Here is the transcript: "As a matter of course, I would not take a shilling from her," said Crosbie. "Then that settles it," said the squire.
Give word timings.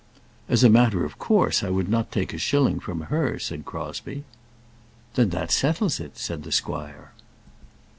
"As 0.49 0.63
a 0.63 0.69
matter 0.71 1.05
of 1.05 1.19
course, 1.19 1.61
I 1.63 1.69
would 1.69 1.87
not 1.87 2.11
take 2.11 2.33
a 2.33 2.39
shilling 2.39 2.79
from 2.79 3.01
her," 3.01 3.37
said 3.37 3.65
Crosbie. 3.65 4.23
"Then 5.13 5.29
that 5.29 5.51
settles 5.51 5.99
it," 5.99 6.17
said 6.17 6.41
the 6.41 6.51
squire. 6.51 7.11